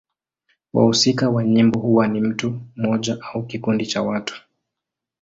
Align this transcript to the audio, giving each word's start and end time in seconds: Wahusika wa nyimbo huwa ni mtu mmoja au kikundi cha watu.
Wahusika 0.73 1.29
wa 1.29 1.43
nyimbo 1.43 1.79
huwa 1.79 2.07
ni 2.07 2.21
mtu 2.21 2.61
mmoja 2.75 3.17
au 3.33 3.45
kikundi 3.47 3.85
cha 3.85 4.01
watu. 4.01 4.41